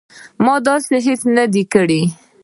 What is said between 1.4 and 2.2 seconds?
دي کړي